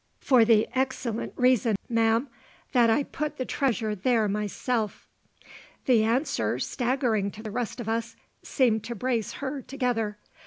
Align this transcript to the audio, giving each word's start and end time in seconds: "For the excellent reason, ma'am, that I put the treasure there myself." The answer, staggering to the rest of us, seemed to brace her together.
"For 0.19 0.43
the 0.43 0.67
excellent 0.73 1.33
reason, 1.35 1.75
ma'am, 1.87 2.27
that 2.71 2.89
I 2.89 3.03
put 3.03 3.37
the 3.37 3.45
treasure 3.45 3.93
there 3.93 4.27
myself." 4.27 5.07
The 5.85 6.03
answer, 6.03 6.57
staggering 6.57 7.29
to 7.29 7.43
the 7.43 7.51
rest 7.51 7.79
of 7.79 7.87
us, 7.87 8.15
seemed 8.41 8.83
to 8.85 8.95
brace 8.95 9.33
her 9.33 9.61
together. 9.61 10.17